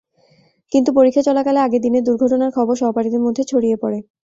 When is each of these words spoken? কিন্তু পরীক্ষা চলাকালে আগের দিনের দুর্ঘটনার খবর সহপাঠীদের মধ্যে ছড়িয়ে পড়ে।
কিন্তু 0.71 0.89
পরীক্ষা 0.97 1.23
চলাকালে 1.27 1.59
আগের 1.61 1.81
দিনের 1.85 2.05
দুর্ঘটনার 2.07 2.55
খবর 2.57 2.75
সহপাঠীদের 2.81 3.25
মধ্যে 3.25 3.43
ছড়িয়ে 3.51 3.77
পড়ে। 3.81 3.99